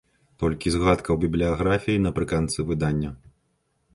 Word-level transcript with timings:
Толькі 0.43 0.71
згадка 0.75 1.05
ў 1.11 1.17
бібліяграфіі 1.25 2.01
напрыканцы 2.07 2.59
выдання. 2.69 3.11